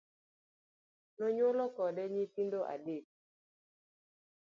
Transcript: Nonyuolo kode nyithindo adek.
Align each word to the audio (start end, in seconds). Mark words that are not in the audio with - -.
Nonyuolo 1.17 1.65
kode 1.75 2.03
nyithindo 2.13 2.59
adek. 2.73 3.05